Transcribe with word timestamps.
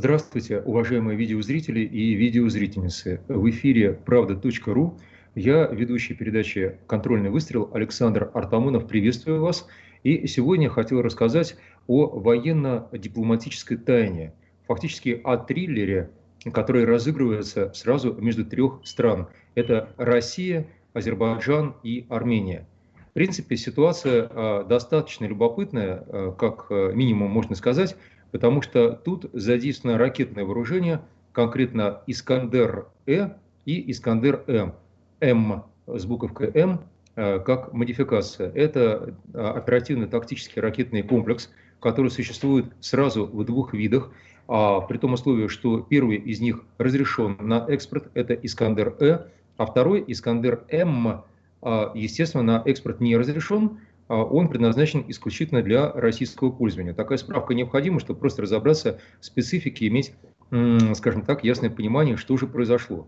Здравствуйте, 0.00 0.60
уважаемые 0.60 1.16
видеозрители 1.16 1.80
и 1.80 2.14
видеозрительницы. 2.14 3.20
В 3.26 3.50
эфире 3.50 3.94
«Правда.ру». 3.94 4.96
Я, 5.34 5.66
ведущий 5.66 6.14
передачи 6.14 6.78
«Контрольный 6.86 7.30
выстрел» 7.30 7.68
Александр 7.74 8.30
Артамонов. 8.32 8.86
Приветствую 8.86 9.40
вас. 9.40 9.66
И 10.04 10.28
сегодня 10.28 10.70
хотел 10.70 11.02
рассказать 11.02 11.56
о 11.88 12.06
военно-дипломатической 12.16 13.76
тайне. 13.76 14.34
Фактически 14.68 15.20
о 15.24 15.36
триллере, 15.36 16.10
который 16.52 16.84
разыгрывается 16.84 17.72
сразу 17.74 18.14
между 18.20 18.44
трех 18.44 18.82
стран. 18.84 19.26
Это 19.56 19.92
Россия, 19.96 20.68
Азербайджан 20.92 21.74
и 21.82 22.06
Армения. 22.08 22.68
В 23.10 23.14
принципе, 23.14 23.56
ситуация 23.56 24.30
а, 24.30 24.62
достаточно 24.62 25.24
любопытная, 25.24 26.04
а, 26.06 26.30
как 26.38 26.66
а, 26.70 26.92
минимум 26.92 27.32
можно 27.32 27.56
сказать, 27.56 27.96
потому 28.30 28.62
что 28.62 28.92
тут 28.92 29.30
задействовано 29.32 29.98
ракетное 29.98 30.44
вооружение, 30.44 31.00
конкретно 31.32 32.02
Искандер-Э 32.06 33.30
и 33.64 33.90
Искандер-М. 33.90 34.74
М 35.20 35.64
с 35.86 36.04
буковкой 36.04 36.50
М 36.54 36.80
э, 37.16 37.40
как 37.40 37.72
модификация. 37.72 38.50
Это 38.52 39.14
э, 39.32 39.38
оперативно-тактический 39.38 40.60
ракетный 40.60 41.02
комплекс, 41.02 41.50
который 41.80 42.10
существует 42.10 42.66
сразу 42.80 43.26
в 43.26 43.44
двух 43.44 43.72
видах, 43.72 44.10
а 44.48 44.80
при 44.80 44.98
том 44.98 45.12
условии, 45.12 45.48
что 45.48 45.80
первый 45.80 46.16
из 46.16 46.40
них 46.40 46.64
разрешен 46.78 47.36
на 47.40 47.66
экспорт, 47.68 48.10
это 48.14 48.34
Искандер-Э, 48.34 49.26
а 49.56 49.66
второй 49.66 50.04
Искандер-М, 50.06 51.22
э, 51.62 51.90
естественно, 51.94 52.42
на 52.42 52.62
экспорт 52.64 53.00
не 53.00 53.16
разрешен, 53.16 53.80
он 54.08 54.48
предназначен 54.48 55.04
исключительно 55.08 55.62
для 55.62 55.92
российского 55.92 56.50
пользования. 56.50 56.94
Такая 56.94 57.18
справка 57.18 57.54
необходима, 57.54 58.00
чтобы 58.00 58.20
просто 58.20 58.42
разобраться 58.42 59.00
в 59.20 59.26
специфике 59.26 59.84
и 59.84 59.88
иметь, 59.88 60.12
скажем 60.94 61.22
так, 61.22 61.44
ясное 61.44 61.70
понимание, 61.70 62.16
что 62.16 62.36
же 62.36 62.46
произошло. 62.46 63.06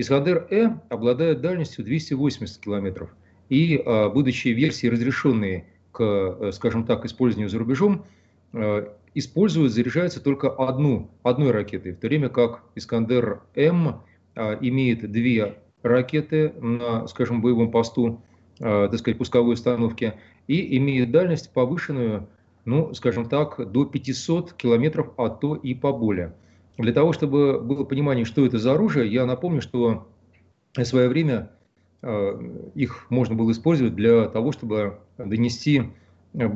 Искандер-Э 0.00 0.78
обладает 0.88 1.42
дальностью 1.42 1.84
280 1.84 2.58
километров. 2.58 3.10
И, 3.50 3.82
а, 3.84 4.08
будучи 4.08 4.48
версией 4.48 4.92
разрешенные 4.92 5.66
к, 5.92 6.02
э, 6.02 6.52
скажем 6.52 6.84
так, 6.84 7.04
использованию 7.04 7.50
за 7.50 7.58
рубежом, 7.58 8.04
э, 8.52 8.86
используют, 9.14 9.72
заряжается 9.72 10.22
только 10.22 10.48
одну, 10.48 11.10
одной 11.22 11.50
ракетой, 11.50 11.92
в 11.92 11.98
то 11.98 12.06
время 12.06 12.28
как 12.28 12.62
Искандер-М 12.76 14.00
а, 14.36 14.58
имеет 14.60 15.10
две 15.10 15.58
ракеты 15.82 16.52
на, 16.60 17.06
скажем, 17.08 17.42
боевом 17.42 17.70
посту, 17.70 18.22
так 18.58 18.94
сказать, 18.98 19.16
пусковой 19.16 19.54
установки, 19.54 20.12
и 20.50 20.76
имеет 20.78 21.12
дальность 21.12 21.52
повышенную, 21.52 22.28
ну, 22.64 22.92
скажем 22.92 23.28
так, 23.28 23.70
до 23.70 23.84
500 23.84 24.54
километров, 24.54 25.12
а 25.16 25.28
то 25.28 25.54
и 25.54 25.74
поболее. 25.74 26.34
Для 26.76 26.92
того, 26.92 27.12
чтобы 27.12 27.60
было 27.60 27.84
понимание, 27.84 28.24
что 28.24 28.44
это 28.44 28.58
за 28.58 28.72
оружие, 28.72 29.12
я 29.12 29.26
напомню, 29.26 29.62
что 29.62 30.08
в 30.74 30.84
свое 30.84 31.08
время 31.08 31.52
э, 32.02 32.70
их 32.74 33.06
можно 33.10 33.36
было 33.36 33.52
использовать 33.52 33.94
для 33.94 34.28
того, 34.28 34.50
чтобы 34.50 34.98
донести 35.18 35.84
э, 36.32 36.50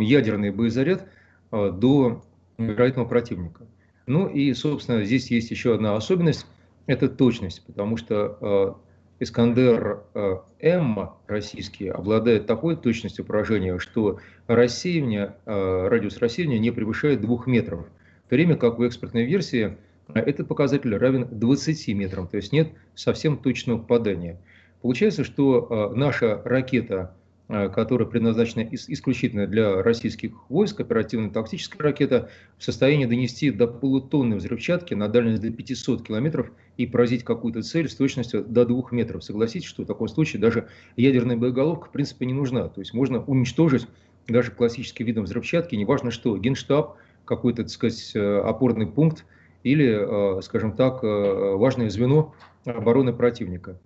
ядерный 0.00 0.52
боезаряд 0.52 1.08
э, 1.50 1.72
до 1.72 2.22
вероятного 2.56 3.08
противника. 3.08 3.66
Ну 4.06 4.28
и, 4.28 4.54
собственно, 4.54 5.04
здесь 5.04 5.28
есть 5.32 5.50
еще 5.50 5.74
одна 5.74 5.96
особенность– 5.96 6.46
это 6.86 7.08
точность, 7.08 7.66
потому 7.66 7.96
что 7.96 8.78
Искандер-М 9.20 10.98
э, 10.98 11.08
российский 11.26 11.88
обладает 11.88 12.46
такой 12.46 12.74
точностью 12.74 13.24
поражения, 13.24 13.78
что 13.78 14.18
рассеивание, 14.46 15.36
э, 15.44 15.88
радиус 15.88 16.16
рассеивания 16.18 16.58
не 16.58 16.70
превышает 16.70 17.20
2 17.20 17.42
метров, 17.44 17.80
в 18.26 18.30
то 18.30 18.36
время 18.36 18.56
как 18.56 18.78
в 18.78 18.82
экспортной 18.82 19.26
версии 19.26 19.76
э, 20.08 20.20
этот 20.20 20.48
показатель 20.48 20.96
равен 20.96 21.28
20 21.30 21.88
метрам, 21.88 22.28
то 22.28 22.38
есть 22.38 22.50
нет 22.50 22.70
совсем 22.94 23.36
точного 23.36 23.78
попадания. 23.78 24.40
Получается, 24.80 25.24
что 25.24 25.92
наша 25.94 26.40
ракета 26.42 27.14
Э, 27.52 27.68
которая 27.68 28.06
предназначена 28.06 28.68
исключительно 28.70 29.44
для 29.48 29.82
российских 29.82 30.48
войск, 30.48 30.78
оперативно-тактическая 30.78 31.82
ракета, 31.82 32.30
в 32.58 32.62
состоянии 32.62 33.06
донести 33.06 33.50
до 33.50 33.66
полутонны 33.66 34.36
взрывчатки 34.36 34.94
на 34.94 35.08
дальность 35.08 35.42
до 35.42 35.50
500 35.50 36.06
километров 36.06 36.52
и 36.76 36.86
поразить 36.86 37.24
какую-то 37.24 37.62
цель 37.62 37.88
с 37.88 37.96
точностью 37.96 38.44
до 38.44 38.64
2 38.64 38.90
метров. 38.92 39.24
Согласитесь, 39.24 39.66
что 39.66 39.82
в 39.82 39.86
таком 39.86 40.06
случае 40.06 40.40
даже 40.40 40.68
ядерная 40.96 41.36
боеголовка 41.36 41.88
в 41.88 41.90
принципе 41.90 42.24
не 42.24 42.34
нужна. 42.34 42.68
То 42.68 42.82
есть 42.82 42.94
можно 42.94 43.20
уничтожить 43.24 43.88
даже 44.28 44.52
классическим 44.52 45.06
видом 45.06 45.24
взрывчатки, 45.24 45.74
неважно 45.74 46.12
что, 46.12 46.38
генштаб, 46.38 46.98
какой-то, 47.24 47.64
так 47.64 47.72
сказать, 47.72 48.12
э, 48.14 48.38
опорный 48.42 48.86
пункт 48.86 49.24
или, 49.64 50.38
э, 50.38 50.40
скажем 50.42 50.76
так, 50.76 51.02
важное 51.02 51.90
звено 51.90 52.32
обороны 52.64 53.12
противника. 53.12 53.80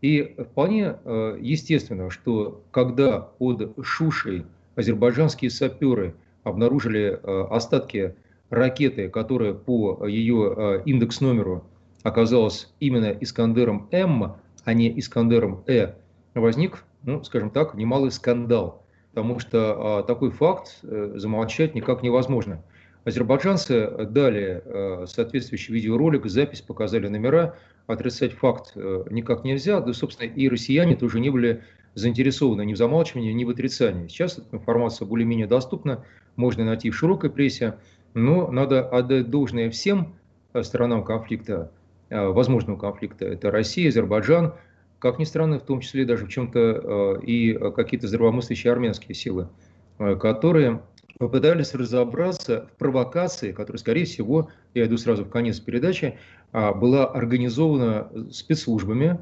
И 0.00 0.34
вполне 0.38 0.96
э, 1.04 1.38
естественно, 1.40 2.10
что 2.10 2.62
когда 2.70 3.20
под 3.20 3.76
Шушей 3.84 4.46
азербайджанские 4.74 5.50
саперы 5.50 6.14
обнаружили 6.42 7.20
э, 7.22 7.46
остатки 7.50 8.14
ракеты, 8.48 9.08
которая 9.10 9.52
по 9.52 10.06
ее 10.06 10.54
э, 10.56 10.82
индекс-номеру 10.86 11.64
оказалась 12.02 12.72
именно 12.80 13.10
Искандером 13.20 13.88
М, 13.90 14.36
а 14.64 14.72
не 14.72 14.98
Искандером 14.98 15.62
Э, 15.66 15.94
возник, 16.34 16.84
ну, 17.02 17.22
скажем 17.22 17.50
так, 17.50 17.74
немалый 17.74 18.10
скандал, 18.10 18.82
потому 19.12 19.38
что 19.38 20.04
такой 20.06 20.30
факт 20.30 20.78
замолчать 20.82 21.74
никак 21.74 22.02
невозможно. 22.02 22.62
Азербайджанцы 23.10 24.06
дали 24.06 24.62
соответствующий 25.06 25.74
видеоролик, 25.74 26.26
запись, 26.26 26.60
показали 26.60 27.08
номера, 27.08 27.56
отрицать 27.92 28.32
факт 28.32 28.72
э, 28.74 29.04
никак 29.10 29.44
нельзя, 29.44 29.80
да, 29.80 29.92
собственно, 29.92 30.28
и 30.28 30.48
россияне 30.48 30.96
тоже 30.96 31.20
не 31.20 31.30
были 31.30 31.62
заинтересованы 31.94 32.64
ни 32.64 32.74
в 32.74 32.76
замалчивании, 32.76 33.32
ни 33.32 33.44
в 33.44 33.50
отрицании. 33.50 34.08
Сейчас 34.08 34.38
эта 34.38 34.56
информация 34.56 35.06
более-менее 35.06 35.46
доступна, 35.46 36.04
можно 36.36 36.64
найти 36.64 36.90
в 36.90 36.96
широкой 36.96 37.30
прессе, 37.30 37.76
но 38.14 38.50
надо 38.50 38.88
отдать 38.88 39.30
должное 39.30 39.70
всем 39.70 40.14
э, 40.52 40.62
сторонам 40.62 41.04
конфликта, 41.04 41.70
э, 42.08 42.26
возможного 42.28 42.78
конфликта. 42.78 43.26
Это 43.26 43.50
Россия, 43.50 43.88
Азербайджан, 43.88 44.54
как 44.98 45.18
ни 45.18 45.24
странно, 45.24 45.58
в 45.58 45.64
том 45.64 45.80
числе 45.80 46.04
даже 46.04 46.26
в 46.26 46.28
чем-то 46.28 47.20
и 47.22 47.54
какие-то 47.74 48.06
здравомыслящие 48.06 48.70
армянские 48.70 49.14
силы, 49.14 49.48
которые 49.96 50.82
попытались 51.20 51.74
разобраться 51.74 52.66
в 52.72 52.78
провокации, 52.78 53.52
которая, 53.52 53.78
скорее 53.78 54.06
всего, 54.06 54.48
я 54.72 54.86
иду 54.86 54.96
сразу 54.96 55.26
в 55.26 55.28
конец 55.28 55.60
передачи, 55.60 56.18
а, 56.50 56.72
была 56.72 57.04
организована 57.04 58.10
спецслужбами, 58.32 59.18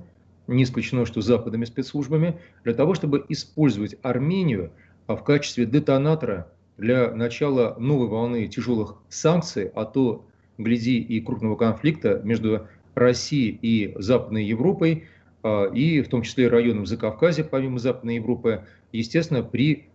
не 0.46 0.62
исключено, 0.62 1.06
что 1.06 1.22
западными 1.22 1.64
спецслужбами, 1.64 2.38
для 2.62 2.74
того, 2.74 2.94
чтобы 2.94 3.24
использовать 3.28 3.96
Армению 4.02 4.70
а, 5.08 5.16
в 5.16 5.24
качестве 5.24 5.66
детонатора 5.66 6.46
для 6.76 7.12
начала 7.12 7.74
новой 7.80 8.06
волны 8.06 8.46
тяжелых 8.46 8.94
санкций, 9.08 9.72
а 9.74 9.84
то, 9.84 10.24
гляди, 10.56 11.00
и 11.00 11.20
крупного 11.20 11.56
конфликта 11.56 12.20
между 12.22 12.68
Россией 12.94 13.58
и 13.60 13.94
Западной 13.98 14.44
Европой, 14.44 15.08
а, 15.42 15.64
и 15.64 16.00
в 16.02 16.08
том 16.08 16.22
числе 16.22 16.46
районом 16.46 16.86
Закавказья, 16.86 17.42
помимо 17.42 17.80
Западной 17.80 18.14
Европы, 18.14 18.66
естественно, 18.92 19.42
при 19.42 19.88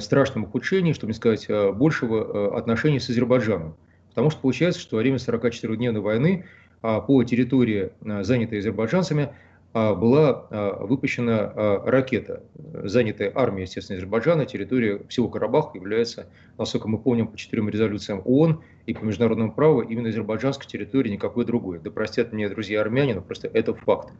страшном 0.00 0.44
ухудшении, 0.44 0.92
чтобы 0.92 1.12
не 1.12 1.16
сказать 1.16 1.48
большего 1.74 2.56
отношения 2.56 3.00
с 3.00 3.08
Азербайджаном. 3.08 3.76
Потому 4.10 4.30
что 4.30 4.40
получается, 4.40 4.80
что 4.80 4.96
во 4.96 5.02
время 5.02 5.16
44-дневной 5.16 6.00
войны 6.00 6.44
а, 6.82 7.00
по 7.00 7.22
территории, 7.24 7.90
а, 8.04 8.22
занятой 8.22 8.58
азербайджанцами, 8.58 9.30
а, 9.72 9.94
была 9.94 10.48
выпущена 10.80 11.52
ракета, 11.84 12.42
занятая 12.82 13.30
армией, 13.32 13.62
естественно, 13.62 13.98
Азербайджана. 13.98 14.44
Территория 14.44 15.00
всего 15.08 15.28
Карабаха 15.28 15.78
является, 15.78 16.26
насколько 16.58 16.88
мы 16.88 16.98
помним, 16.98 17.28
по 17.28 17.38
четырем 17.38 17.68
резолюциям 17.68 18.20
ООН 18.24 18.62
и 18.86 18.94
по 18.94 19.04
международному 19.04 19.52
праву 19.52 19.82
именно 19.82 20.08
азербайджанской 20.08 20.66
территории, 20.66 21.10
никакой 21.10 21.44
другой. 21.44 21.78
Да 21.78 21.92
простят 21.92 22.32
меня, 22.32 22.48
друзья 22.48 22.80
армяне, 22.80 23.14
но 23.14 23.20
просто 23.20 23.46
это 23.46 23.72
факт. 23.74 24.12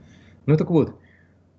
Ну 0.46 0.56
так 0.56 0.70
вот, 0.70 0.94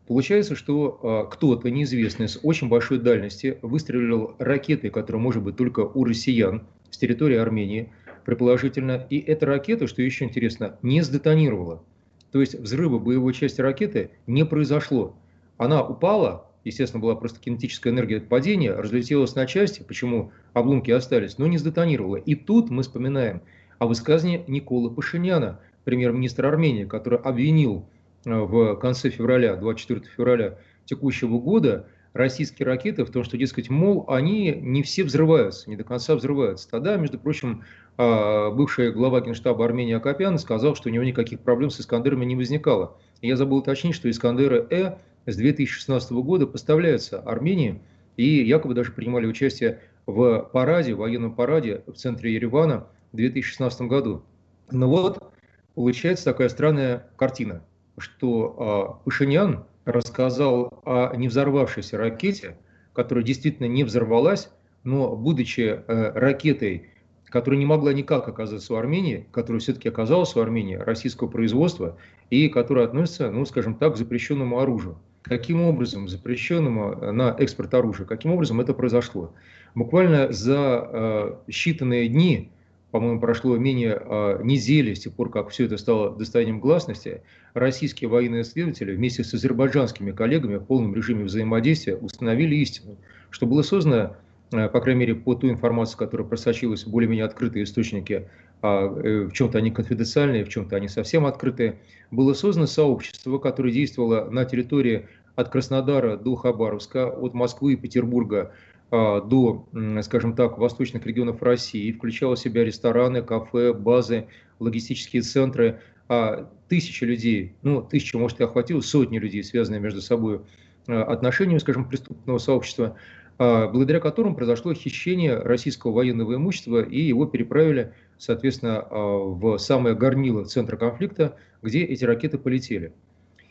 Получается, 0.08 0.56
что 0.56 1.28
кто-то 1.32 1.70
неизвестный 1.70 2.28
с 2.28 2.40
очень 2.44 2.68
большой 2.68 3.00
дальности 3.00 3.58
выстрелил 3.62 4.36
ракетой, 4.40 4.90
которая 4.90 5.22
может 5.22 5.44
быть 5.44 5.56
только 5.56 5.82
у 5.82 6.04
россиян 6.04 6.64
с 6.90 6.98
территории 6.98 7.38
Армении, 7.38 7.92
предположительно, 8.26 9.06
и 9.10 9.20
эта 9.20 9.46
ракета, 9.46 9.88
что 9.88 10.02
еще 10.02 10.26
интересно, 10.26 10.78
не 10.82 11.02
сдетонировала. 11.02 11.84
То 12.32 12.40
есть 12.40 12.56
взрыва 12.56 13.00
боевой 13.00 13.34
части 13.34 13.62
ракеты 13.62 14.12
не 14.28 14.46
произошло. 14.46 15.16
Она 15.58 15.84
упала, 15.84 16.48
естественно, 16.64 17.02
была 17.02 17.16
просто 17.16 17.40
кинетическая 17.40 17.94
энергия 17.94 18.18
от 18.18 18.28
падения, 18.28 18.74
разлетелась 18.74 19.36
на 19.36 19.46
части, 19.46 19.82
почему 19.82 20.32
обломки 20.54 20.92
остались, 20.92 21.38
но 21.38 21.48
не 21.48 21.58
сдетонировала. 21.58 22.16
И 22.16 22.36
тут 22.36 22.70
мы 22.70 22.84
вспоминаем 22.84 23.42
о 23.80 23.88
высказании 23.88 24.44
Николы 24.48 24.92
Пашиняна, 24.92 25.60
премьер-министра 25.84 26.48
Армении, 26.48 26.86
который 26.86 27.20
обвинил 27.20 27.80
э, 27.80 28.01
в 28.26 28.76
конце 28.76 29.10
февраля, 29.10 29.56
24 29.56 30.02
февраля 30.16 30.58
текущего 30.86 31.40
года, 31.40 31.88
российские 32.14 32.66
ракеты 32.66 33.06
в 33.06 33.12
том, 33.12 33.24
что, 33.24 33.38
дескать, 33.38 33.70
мол, 33.70 34.06
они 34.08 34.52
не 34.52 34.84
все 34.84 35.04
взрываются, 35.04 35.70
не 35.70 35.76
до 35.76 35.84
конца 35.84 36.16
взрываются. 36.16 36.70
Тогда, 36.70 36.98
между 36.98 37.18
прочим, 37.18 37.64
а, 37.98 38.52
бывший 38.52 38.92
глава 38.92 39.22
генштаба 39.22 39.66
Армении 39.66 39.94
Акопян 39.94 40.38
сказал, 40.38 40.76
что 40.76 40.90
у 40.90 40.92
него 40.92 41.04
никаких 41.04 41.40
проблем 41.40 41.70
с 41.70 41.80
«Искандерами» 41.80 42.26
не 42.26 42.36
возникало. 42.36 42.98
Я 43.22 43.38
забыл 43.38 43.58
уточнить, 43.58 43.96
что 43.96 44.10
«Искандеры-Э» 44.10 44.98
с 45.26 45.36
2016 45.36 46.12
года 46.12 46.48
поставляются 46.48 47.20
Армении, 47.20 47.82
и 48.18 48.44
якобы 48.44 48.74
даже 48.74 48.92
принимали 48.92 49.26
участие 49.26 49.80
в 50.06 50.50
параде, 50.52 50.94
военном 50.94 51.34
параде 51.34 51.84
в 51.88 51.94
центре 51.94 52.34
Еревана 52.34 52.88
в 53.12 53.18
2016 53.18 53.82
году. 53.82 54.24
Но 54.70 54.90
вот 54.90 55.34
получается 55.76 56.26
такая 56.26 56.50
странная 56.50 57.08
картина, 57.16 57.64
что 58.02 59.00
э, 59.02 59.06
Пашинян 59.06 59.66
рассказал 59.86 60.82
о 60.86 61.16
не 61.16 61.28
взорвавшейся 61.28 61.98
ракете, 61.98 62.58
которая 62.94 63.24
действительно 63.24 63.68
не 63.68 63.84
взорвалась, 63.84 64.50
но 64.84 65.16
будучи 65.16 65.62
э, 65.62 66.12
ракетой, 66.14 66.90
которая 67.26 67.60
не 67.60 67.66
могла 67.66 67.94
никак 67.94 68.28
оказаться 68.28 68.74
у 68.74 68.78
Армении, 68.78 69.28
которая 69.32 69.62
все-таки 69.62 69.88
оказалась 69.90 70.36
у 70.36 70.42
Армении 70.42 70.76
российского 70.76 71.28
производства 71.28 71.98
и 72.30 72.50
которая 72.50 72.86
относится, 72.86 73.32
ну, 73.32 73.46
скажем 73.46 73.76
так, 73.76 73.94
к 73.94 73.98
запрещенному 73.98 74.60
оружию. 74.60 74.98
Каким 75.24 75.62
образом 75.62 76.08
запрещенному 76.08 76.94
э, 76.94 77.12
на 77.12 77.36
экспорт 77.38 77.74
оружия, 77.74 78.06
каким 78.06 78.32
образом 78.32 78.60
это 78.60 78.74
произошло? 78.74 79.34
Буквально 79.76 80.32
за 80.32 80.90
э, 80.92 81.36
считанные 81.50 82.08
дни 82.08 82.52
по-моему, 82.92 83.20
прошло 83.20 83.58
менее 83.58 83.98
а, 84.00 84.42
недели 84.44 84.94
с 84.94 85.00
тех 85.02 85.14
пор, 85.14 85.32
как 85.32 85.50
все 85.50 85.66
это 85.66 85.78
стало 85.78 86.16
достоянием 86.16 86.60
гласности, 86.60 87.22
российские 87.54 88.10
военные 88.10 88.42
исследователи 88.42 88.94
вместе 88.94 89.24
с 89.24 89.34
азербайджанскими 89.34 90.12
коллегами 90.12 90.58
в 90.58 90.66
полном 90.66 90.94
режиме 90.94 91.24
взаимодействия 91.24 91.96
установили 91.96 92.56
истину, 92.56 92.98
что 93.30 93.46
было 93.46 93.62
создано, 93.62 94.18
а, 94.52 94.68
по 94.68 94.82
крайней 94.82 95.00
мере, 95.00 95.16
по 95.16 95.36
той 95.36 95.52
информации, 95.52 95.98
которая 95.98 96.28
просочилась 96.28 96.86
в 96.86 96.90
более-менее 96.90 97.26
открытые 97.26 97.64
источники, 97.64 98.28
а, 98.62 98.86
э, 98.88 99.24
в 99.24 99.32
чем-то 99.32 99.58
они 99.58 99.72
конфиденциальные, 99.72 100.44
в 100.44 100.50
чем-то 100.50 100.76
они 100.76 100.90
совсем 100.90 101.26
открытые, 101.26 101.80
было 102.12 102.34
создано 102.34 102.68
сообщество, 102.68 103.38
которое 103.38 103.72
действовало 103.72 104.30
на 104.30 104.44
территории 104.44 105.08
от 105.36 105.50
Краснодара 105.50 106.18
до 106.18 106.36
Хабаровска, 106.36 107.08
от 107.08 107.34
Москвы 107.34 107.74
и 107.74 107.76
Петербурга 107.78 108.52
до, 108.92 109.68
скажем 110.02 110.36
так, 110.36 110.58
восточных 110.58 111.06
регионов 111.06 111.42
России, 111.42 111.92
включала 111.94 112.36
в 112.36 112.40
себя 112.40 112.66
рестораны, 112.66 113.22
кафе, 113.22 113.74
базы, 113.74 114.28
логистические 114.60 115.22
центры, 115.22 115.80
а, 116.10 116.50
тысячи 116.68 117.06
людей, 117.06 117.56
ну, 117.62 117.82
тысячу, 117.82 118.20
может, 118.20 118.42
и 118.42 118.44
охватило, 118.44 118.82
сотни 118.82 119.18
людей, 119.18 119.44
связанные 119.46 119.80
между 119.80 120.02
собой 120.02 120.42
а, 120.88 121.04
отношениями, 121.04 121.60
скажем, 121.60 121.88
преступного 121.88 122.38
сообщества, 122.38 122.98
благодаря 123.38 124.00
которым 124.02 124.36
произошло 124.36 124.74
хищение 124.74 125.36
российского 125.36 125.94
военного 125.94 126.36
имущества, 126.36 126.84
и 126.84 127.02
его 127.02 127.26
переправили, 127.26 127.94
соответственно, 128.20 128.86
в 128.92 129.58
самое 129.58 129.96
горнило 129.96 130.44
центра 130.44 130.78
конфликта, 130.78 131.38
где 131.64 131.84
эти 131.84 132.04
ракеты 132.04 132.38
полетели. 132.38 132.94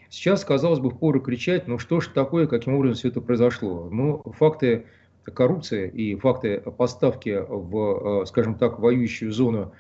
Сейчас, 0.09 0.45
казалось 0.45 0.79
бы, 0.79 0.91
впору 0.91 1.21
кричать, 1.21 1.67
ну 1.67 1.79
что 1.79 2.01
ж 2.01 2.09
такое, 2.09 2.47
каким 2.47 2.75
образом 2.75 2.95
все 2.95 3.09
это 3.09 3.21
произошло. 3.21 3.89
Ну, 3.91 4.23
факты 4.39 4.85
коррупция 5.25 5.87
и 5.87 6.15
факты 6.17 6.61
поставки 6.61 7.45
в, 7.49 8.23
э, 8.23 8.27
скажем 8.27 8.55
так, 8.55 8.79
воюющую 8.79 9.33
зону 9.33 9.73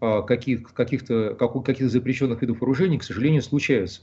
э, 0.00 0.22
каких, 0.26 0.72
каких-то 0.72 1.34
каких 1.64 1.90
запрещенных 1.90 2.42
видов 2.42 2.60
вооружений, 2.60 2.98
к 2.98 3.04
сожалению, 3.04 3.42
случаются. 3.42 4.02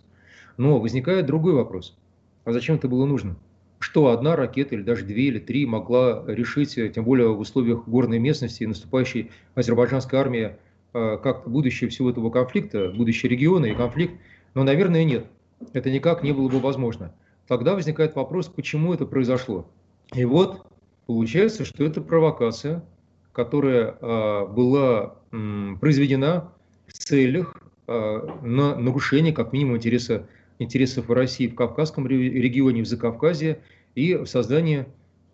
Но 0.58 0.80
возникает 0.80 1.26
другой 1.26 1.54
вопрос. 1.54 1.98
А 2.46 2.52
зачем 2.52 2.76
это 2.76 2.88
было 2.88 3.06
нужно? 3.06 3.36
Что 3.80 4.08
одна 4.08 4.36
ракета 4.36 4.76
или 4.76 4.84
даже 4.84 5.04
две 5.06 5.26
или 5.26 5.40
три 5.40 5.66
могла 5.66 6.24
решить, 6.28 6.76
тем 6.94 7.04
более 7.04 7.34
в 7.34 7.40
условиях 7.40 7.88
горной 7.88 8.20
местности 8.20 8.64
и 8.64 8.68
наступающей 8.68 9.32
азербайджанской 9.54 10.18
армии, 10.18 10.56
э, 10.94 11.18
как 11.22 11.50
будущее 11.50 11.90
всего 11.90 12.10
этого 12.10 12.30
конфликта, 12.30 12.90
будущее 12.96 13.30
региона 13.30 13.66
и 13.66 13.76
конфликт? 13.76 14.16
Но, 14.54 14.64
наверное, 14.64 15.04
нет. 15.04 15.28
Это 15.74 15.92
никак 15.92 16.24
не 16.24 16.32
было 16.32 16.50
бы 16.50 16.60
возможно. 16.60 17.14
Тогда 17.48 17.76
возникает 17.76 18.16
вопрос, 18.16 18.48
почему 18.48 18.94
это 18.94 19.06
произошло. 19.06 19.70
И 20.14 20.26
вот 20.26 20.66
Получается, 21.06 21.66
что 21.66 21.84
это 21.84 22.02
провокация, 22.02 22.84
которая 23.32 23.96
э, 24.02 24.48
была 24.48 25.16
э, 25.32 25.76
произведена 25.80 26.52
в 26.88 26.94
целях 26.94 27.56
э, 27.88 28.28
на 28.42 28.76
нарушение, 28.76 29.34
как 29.34 29.54
минимум, 29.54 29.78
интереса, 29.78 30.28
интересов 30.58 31.10
России 31.10 31.48
в 31.48 31.56
Кавказском 31.56 32.08
регионе, 32.08 32.82
в 32.82 32.88
Закавказье 32.88 33.60
и 33.94 34.16
в 34.16 34.26
создании 34.26 34.88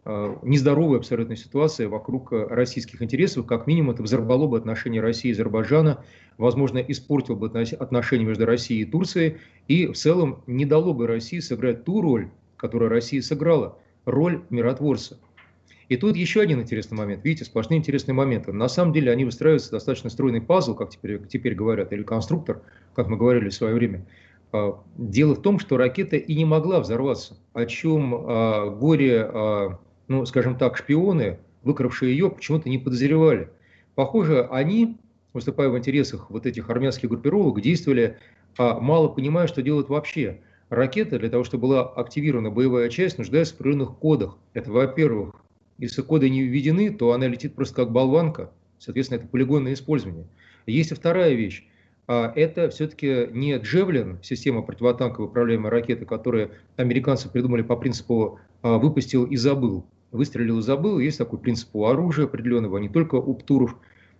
э, 0.03 0.35
нездоровой 0.41 0.97
абсолютной 0.97 1.37
ситуации 1.37 1.85
вокруг 1.85 2.31
российских 2.31 3.01
интересов. 3.01 3.45
Как 3.45 3.65
минимум, 3.65 3.91
это 3.91 4.03
взорвало 4.03 4.47
бы 4.47 4.57
отношения 4.57 4.99
России 4.99 5.29
и 5.29 5.31
Азербайджана, 5.31 6.03
возможно, 6.37 6.79
испортило 6.79 7.35
бы 7.35 7.47
отношения 7.47 8.25
между 8.25 8.45
Россией 8.45 8.81
и 8.81 8.85
Турцией 8.85 9.37
и 9.69 9.87
в 9.87 9.93
целом 9.93 10.43
не 10.47 10.65
дало 10.65 10.93
бы 10.93 11.07
России 11.07 11.39
сыграть 11.39 11.85
ту 11.85 12.01
роль, 12.01 12.29
которую 12.57 12.89
Россия 12.89 13.21
сыграла, 13.21 13.77
роль 14.05 14.41
миротворца. 14.49 15.17
И 15.91 15.97
тут 15.97 16.15
еще 16.15 16.39
один 16.39 16.61
интересный 16.61 16.97
момент. 16.97 17.25
Видите, 17.25 17.43
сплошные 17.43 17.77
интересные 17.77 18.15
моменты. 18.15 18.53
На 18.53 18.69
самом 18.69 18.93
деле 18.93 19.11
они 19.11 19.25
выстраиваются 19.25 19.71
достаточно 19.71 20.09
стройный 20.09 20.39
пазл, 20.39 20.73
как 20.73 20.89
теперь, 20.89 21.19
теперь 21.27 21.53
говорят, 21.53 21.91
или 21.91 22.03
конструктор, 22.03 22.61
как 22.95 23.09
мы 23.09 23.17
говорили 23.17 23.49
в 23.49 23.53
свое 23.53 23.73
время. 23.73 24.05
А, 24.53 24.81
дело 24.95 25.35
в 25.35 25.41
том, 25.41 25.59
что 25.59 25.75
ракета 25.75 26.15
и 26.15 26.33
не 26.33 26.45
могла 26.45 26.79
взорваться, 26.79 27.35
о 27.51 27.65
чем 27.65 28.15
а, 28.15 28.69
горе, 28.69 29.21
а, 29.21 29.79
ну, 30.07 30.25
скажем 30.25 30.57
так, 30.57 30.77
шпионы, 30.77 31.39
выкравшие 31.63 32.13
ее, 32.13 32.29
почему-то 32.29 32.69
не 32.69 32.77
подозревали. 32.77 33.49
Похоже, 33.95 34.47
они, 34.49 34.97
выступая 35.33 35.67
в 35.67 35.77
интересах 35.77 36.29
вот 36.29 36.45
этих 36.45 36.69
армянских 36.69 37.09
группировок, 37.09 37.59
действовали, 37.59 38.17
мало 38.57 39.09
понимая, 39.09 39.47
что 39.47 39.61
делают 39.61 39.89
вообще. 39.89 40.39
Ракета, 40.69 41.19
для 41.19 41.29
того, 41.29 41.43
чтобы 41.43 41.67
была 41.67 41.81
активирована 41.81 42.49
боевая 42.49 42.87
часть, 42.87 43.17
нуждается 43.17 43.55
в 43.55 43.59
определенных 43.59 43.97
кодах. 43.97 44.37
Это, 44.53 44.71
во-первых, 44.71 45.35
если 45.81 46.03
коды 46.03 46.29
не 46.29 46.43
введены, 46.43 46.91
то 46.91 47.11
она 47.11 47.27
летит 47.27 47.55
просто 47.55 47.75
как 47.75 47.91
болванка. 47.91 48.51
Соответственно, 48.77 49.17
это 49.17 49.27
полигонное 49.27 49.73
использование. 49.73 50.27
Есть 50.67 50.91
и 50.91 50.95
вторая 50.95 51.33
вещь. 51.33 51.67
А 52.07 52.31
это 52.35 52.69
все-таки 52.69 53.27
не 53.31 53.57
Джевлин, 53.57 54.19
система 54.21 54.61
противотанковой 54.61 55.29
управляемой 55.29 55.71
ракеты, 55.71 56.05
которую 56.05 56.51
американцы 56.75 57.29
придумали 57.29 57.63
по 57.63 57.75
принципу 57.75 58.39
а, 58.61 58.77
«выпустил 58.77 59.25
и 59.25 59.35
забыл». 59.37 59.87
Выстрелил 60.11 60.59
и 60.59 60.61
забыл. 60.61 60.99
Есть 60.99 61.17
такой 61.17 61.39
принцип 61.39 61.69
у 61.73 61.85
оружия 61.85 62.25
определенного, 62.25 62.77
не 62.77 62.89
только 62.89 63.15
у 63.15 63.33
ПТУРов. 63.33 63.75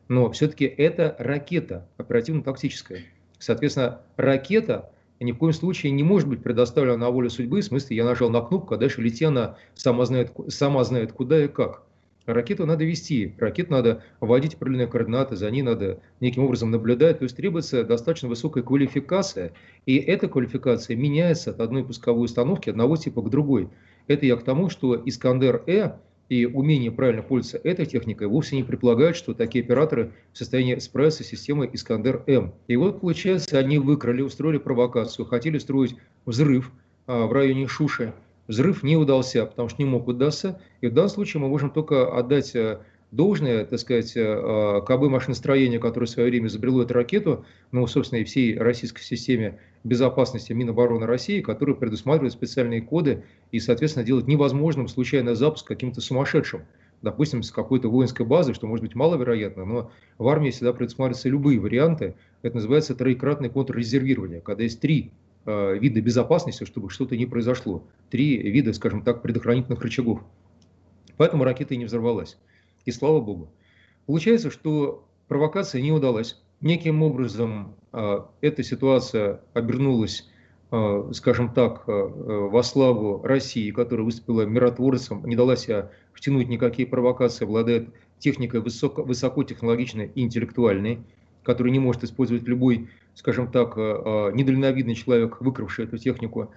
Но 0.07 0.31
все-таки 0.31 0.65
это 0.65 1.15
ракета 1.19 1.87
оперативно-тактическая. 1.97 3.01
Соответственно, 3.37 4.01
ракета 4.17 4.91
ни 5.23 5.31
в 5.31 5.37
коем 5.37 5.53
случае 5.53 5.91
не 5.91 6.03
может 6.03 6.27
быть 6.27 6.41
предоставлена 6.41 6.97
на 6.97 7.09
волю 7.09 7.29
судьбы, 7.29 7.61
в 7.61 7.65
смысле 7.65 7.95
я 7.97 8.05
нажал 8.05 8.29
на 8.29 8.41
кнопку, 8.41 8.73
а 8.73 8.77
дальше 8.77 9.01
лети 9.01 9.25
она 9.25 9.57
сама 9.75 10.05
знает, 10.05 10.31
сама 10.49 10.83
знает 10.83 11.13
куда 11.13 11.43
и 11.43 11.47
как. 11.47 11.83
Ракету 12.25 12.65
надо 12.65 12.85
вести, 12.85 13.33
ракету 13.39 13.71
надо 13.71 14.03
вводить 14.19 14.53
определенные 14.53 14.87
координаты, 14.87 15.35
за 15.35 15.49
ней 15.49 15.63
надо 15.63 15.99
неким 16.19 16.43
образом 16.43 16.69
наблюдать, 16.69 17.19
то 17.19 17.23
есть 17.23 17.35
требуется 17.35 17.83
достаточно 17.83 18.29
высокая 18.29 18.63
квалификация, 18.63 19.53
и 19.85 19.97
эта 19.97 20.27
квалификация 20.27 20.95
меняется 20.95 21.49
от 21.49 21.59
одной 21.59 21.83
пусковой 21.83 22.25
установки 22.25 22.69
одного 22.69 22.95
типа 22.95 23.21
к 23.21 23.29
другой. 23.29 23.69
Это 24.07 24.25
я 24.25 24.35
к 24.35 24.43
тому, 24.43 24.69
что 24.69 24.95
Искандер-Э 24.95 25.97
и 26.31 26.45
умение 26.45 26.93
правильно 26.93 27.23
пользоваться 27.23 27.59
этой 27.67 27.85
техникой 27.85 28.27
вовсе 28.27 28.55
не 28.55 28.63
предполагают, 28.63 29.17
что 29.17 29.33
такие 29.33 29.65
операторы 29.65 30.13
в 30.31 30.37
состоянии 30.37 30.77
справиться 30.77 31.25
с 31.25 31.27
системой 31.27 31.69
Искандер-М. 31.73 32.53
И 32.69 32.77
вот, 32.77 33.01
получается, 33.01 33.59
они 33.59 33.79
выкрали, 33.79 34.21
устроили 34.21 34.57
провокацию, 34.57 35.25
хотели 35.25 35.57
строить 35.57 35.97
взрыв 36.25 36.71
а, 37.05 37.25
в 37.25 37.33
районе 37.33 37.67
Шуши. 37.67 38.13
Взрыв 38.47 38.81
не 38.81 38.95
удался, 38.95 39.45
потому 39.45 39.67
что 39.67 39.83
не 39.83 39.89
мог 39.89 40.07
удаться. 40.07 40.61
И 40.79 40.87
в 40.87 40.93
данном 40.93 41.09
случае 41.09 41.41
мы 41.41 41.49
можем 41.49 41.69
только 41.69 42.17
отдать 42.17 42.55
а, 42.55 42.79
должное, 43.11 43.65
так 43.65 43.79
сказать, 43.79 44.13
а, 44.15 44.81
КБ 44.81 45.09
машиностроения, 45.09 45.79
которое 45.79 46.07
в 46.07 46.09
свое 46.09 46.29
время 46.29 46.47
изобрело 46.47 46.81
эту 46.81 46.93
ракету, 46.93 47.45
ну, 47.71 47.85
собственно, 47.87 48.19
и 48.19 48.23
всей 48.23 48.57
российской 48.57 49.01
системе 49.03 49.59
безопасности 49.83 50.53
Минобороны 50.53 51.05
России, 51.05 51.41
который 51.41 51.75
предусматривает 51.75 52.33
специальные 52.33 52.81
коды 52.81 53.23
и, 53.51 53.59
соответственно, 53.59 54.05
делает 54.05 54.27
невозможным 54.27 54.87
случайный 54.87 55.35
запуск 55.35 55.67
каким-то 55.67 56.01
сумасшедшим. 56.01 56.61
Допустим, 57.01 57.41
с 57.41 57.51
какой-то 57.51 57.89
воинской 57.89 58.25
базы, 58.25 58.53
что 58.53 58.67
может 58.67 58.85
быть 58.85 58.95
маловероятно, 58.95 59.65
но 59.65 59.91
в 60.19 60.27
армии 60.27 60.51
всегда 60.51 60.71
предусматриваются 60.71 61.29
любые 61.29 61.59
варианты. 61.59 62.13
Это 62.43 62.57
называется 62.57 62.93
троекратное 62.93 63.49
контррезервирование, 63.49 64.39
когда 64.39 64.63
есть 64.63 64.79
три 64.79 65.11
э, 65.47 65.77
вида 65.79 65.99
безопасности, 65.99 66.63
чтобы 66.63 66.91
что-то 66.91 67.17
не 67.17 67.25
произошло. 67.25 67.83
Три 68.11 68.37
вида, 68.37 68.71
скажем 68.73 69.01
так, 69.01 69.23
предохранительных 69.23 69.81
рычагов. 69.81 70.21
Поэтому 71.17 71.43
ракета 71.43 71.73
и 71.73 71.77
не 71.77 71.85
взорвалась. 71.85 72.37
И 72.85 72.91
слава 72.91 73.21
богу. 73.21 73.51
Получается, 74.05 74.51
что 74.51 75.07
провокация 75.27 75.81
не 75.81 75.91
удалась 75.91 76.41
неким 76.61 77.03
образом 77.03 77.75
а, 77.91 78.29
эта 78.41 78.63
ситуация 78.63 79.41
обернулась 79.53 80.27
скажем 81.11 81.53
так, 81.53 81.83
во 81.85 82.63
славу 82.63 83.21
России, 83.23 83.71
которая 83.71 84.05
выступила 84.05 84.43
миротворцем, 84.43 85.25
не 85.25 85.35
дала 85.35 85.57
себя 85.57 85.91
втянуть 86.13 86.47
никакие 86.47 86.87
провокации, 86.87 87.43
обладает 87.43 87.89
техникой 88.19 88.61
высоко, 88.61 89.03
высокотехнологичной 89.03 90.11
и 90.15 90.21
интеллектуальной, 90.21 90.99
которую 91.43 91.73
не 91.73 91.79
может 91.79 92.05
использовать 92.05 92.43
любой, 92.43 92.87
скажем 93.15 93.51
так, 93.51 93.75
недальновидный 93.75 94.95
человек, 94.95 95.41
выкравший 95.41 95.85
эту 95.85 95.97
технику. 95.97 96.51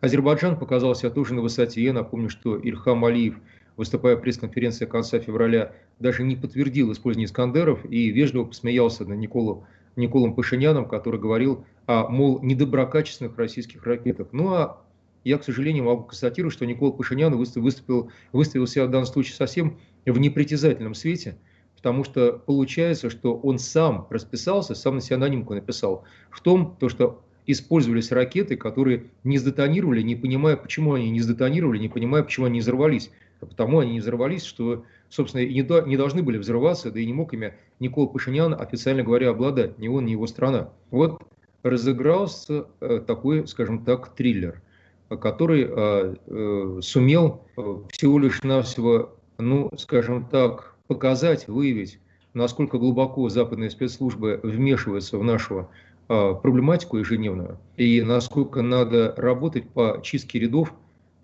Азербайджан 0.00 0.58
показал 0.58 0.96
себя 0.96 1.10
тоже 1.10 1.34
на 1.34 1.42
высоте. 1.42 1.80
Я 1.80 1.92
напомню, 1.92 2.28
что 2.28 2.56
Ильхам 2.56 3.04
Алиев, 3.04 3.36
выступая 3.76 4.16
в 4.16 4.20
пресс-конференции 4.20 4.86
конца 4.86 5.18
февраля, 5.18 5.72
даже 5.98 6.22
не 6.22 6.36
подтвердил 6.36 6.92
использование 6.92 7.26
Искандеров 7.26 7.84
и 7.84 8.10
вежливо 8.10 8.44
посмеялся 8.44 9.04
на 9.04 9.14
Николу 9.14 9.64
Николом 9.96 10.34
Пашиняном, 10.34 10.86
который 10.86 11.20
говорил 11.20 11.64
о, 11.86 12.08
мол, 12.08 12.40
недоброкачественных 12.42 13.36
российских 13.36 13.84
ракетах. 13.84 14.28
Ну 14.32 14.52
а 14.54 14.82
я, 15.24 15.38
к 15.38 15.44
сожалению, 15.44 15.84
могу 15.84 16.04
констатировать, 16.04 16.54
что 16.54 16.64
Никола 16.64 16.92
Пашинян 16.92 17.36
выступил, 17.36 18.10
выставил 18.32 18.66
себя 18.66 18.86
в 18.86 18.90
данном 18.90 19.06
случае 19.06 19.34
совсем 19.34 19.78
в 20.06 20.18
непритязательном 20.18 20.94
свете, 20.94 21.36
потому 21.76 22.04
что 22.04 22.32
получается, 22.32 23.10
что 23.10 23.36
он 23.36 23.58
сам 23.58 24.06
расписался, 24.10 24.74
сам 24.74 24.96
на 24.96 25.00
себя 25.00 25.16
анонимку 25.16 25.54
написал, 25.54 26.04
в 26.30 26.40
том, 26.40 26.76
то, 26.78 26.88
что 26.88 27.22
использовались 27.46 28.12
ракеты, 28.12 28.56
которые 28.56 29.06
не 29.24 29.38
сдетонировали, 29.38 30.02
не 30.02 30.16
понимая, 30.16 30.56
почему 30.56 30.94
они 30.94 31.10
не 31.10 31.20
сдетонировали, 31.20 31.78
не 31.78 31.88
понимая, 31.88 32.22
почему 32.22 32.46
они 32.46 32.54
не 32.54 32.60
взорвались. 32.60 33.10
А 33.40 33.46
потому 33.46 33.78
они 33.80 33.92
не 33.92 34.00
взорвались, 34.00 34.44
что 34.44 34.84
собственно, 35.10 35.44
не, 35.44 35.62
до, 35.62 35.82
не 35.82 35.96
должны 35.96 36.22
были 36.22 36.38
взрываться, 36.38 36.90
да 36.90 37.00
и 37.00 37.06
не 37.06 37.12
мог 37.12 37.34
ими 37.34 37.54
Никола 37.80 38.06
Пашинян, 38.06 38.54
официально 38.58 39.02
говоря, 39.02 39.30
обладать, 39.30 39.78
ни 39.78 39.88
он, 39.88 40.06
ни 40.06 40.12
его 40.12 40.26
страна. 40.26 40.70
Вот 40.90 41.22
разыгрался 41.62 42.66
э, 42.80 43.02
такой, 43.06 43.46
скажем 43.46 43.84
так, 43.84 44.14
триллер, 44.14 44.62
который 45.08 45.66
э, 45.68 46.14
э, 46.26 46.80
сумел 46.82 47.42
э, 47.56 47.76
всего 47.90 48.18
лишь 48.18 48.42
навсего, 48.42 49.16
ну, 49.36 49.70
скажем 49.76 50.26
так, 50.26 50.76
показать, 50.86 51.48
выявить, 51.48 51.98
насколько 52.32 52.78
глубоко 52.78 53.28
западные 53.28 53.70
спецслужбы 53.70 54.40
вмешиваются 54.42 55.18
в 55.18 55.24
нашу 55.24 55.68
э, 56.08 56.34
проблематику 56.40 56.98
ежедневную, 56.98 57.58
и 57.76 58.00
насколько 58.02 58.62
надо 58.62 59.12
работать 59.16 59.68
по 59.68 60.00
чистке 60.02 60.38
рядов, 60.38 60.72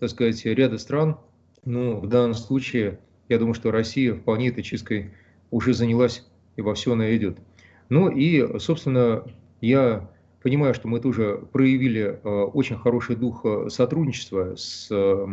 так 0.01 0.11
сказать, 0.11 0.45
ряда 0.45 0.77
стран, 0.77 1.17
ну, 1.67 2.01
в 2.01 2.09
данном 2.09 2.35
случае 2.35 2.99
я 3.29 3.39
думаю, 3.39 3.55
что 3.55 3.71
Россия 3.71 4.15
вполне 4.15 4.49
этой 4.49 4.63
чисткой 4.63 5.13
уже 5.51 5.75
занялась 5.75 6.25
и 6.57 6.63
во 6.63 6.75
все 6.75 6.93
она 6.93 7.15
идет. 7.17 7.39
Ну 7.89 8.09
и, 8.09 8.59
собственно, 8.59 9.25
я 9.61 10.09
понимаю, 10.43 10.75
что 10.75 10.89
мы 10.89 11.01
тоже 11.01 11.45
проявили 11.53 12.21
э, 12.23 12.29
очень 12.29 12.77
хороший 12.77 13.17
дух 13.17 13.41
э, 13.45 13.69
сотрудничества 13.69 14.55
с 14.57 14.89
э, 14.91 15.27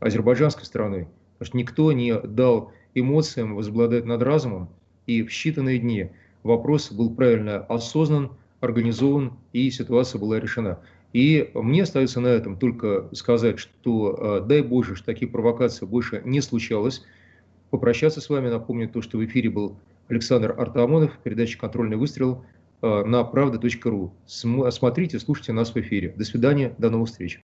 азербайджанской 0.00 0.64
стороной, 0.64 1.08
потому 1.34 1.46
что 1.46 1.56
никто 1.58 1.92
не 1.92 2.14
дал 2.20 2.72
эмоциям 2.94 3.56
возобладать 3.56 4.04
над 4.04 4.22
разумом, 4.22 4.70
и 5.06 5.22
в 5.22 5.28
считанные 5.28 5.78
дни 5.78 6.10
вопрос 6.44 6.92
был 6.92 7.14
правильно 7.14 7.58
осознан, 7.58 8.30
организован, 8.60 9.32
и 9.52 9.70
ситуация 9.70 10.18
была 10.20 10.40
решена. 10.40 10.78
И 11.14 11.48
мне 11.54 11.84
остается 11.84 12.20
на 12.20 12.26
этом 12.26 12.58
только 12.58 13.08
сказать, 13.12 13.60
что 13.60 14.44
дай 14.46 14.60
Боже, 14.62 14.96
что 14.96 15.06
таких 15.06 15.30
провокаций 15.30 15.86
больше 15.86 16.20
не 16.24 16.40
случалось, 16.42 17.04
попрощаться 17.70 18.20
с 18.20 18.28
вами. 18.28 18.48
Напомню 18.48 18.88
то, 18.88 19.00
что 19.00 19.18
в 19.18 19.24
эфире 19.24 19.48
был 19.48 19.78
Александр 20.08 20.54
Артамонов, 20.58 21.16
передача 21.22 21.58
«Контрольный 21.58 21.96
выстрел» 21.96 22.44
э, 22.82 23.04
на 23.04 23.24
правда.ру. 23.24 24.12
Смотрите, 24.26 25.18
слушайте 25.18 25.52
нас 25.52 25.74
в 25.74 25.76
эфире. 25.76 26.14
До 26.16 26.24
свидания, 26.24 26.74
до 26.78 26.90
новых 26.90 27.08
встреч. 27.08 27.40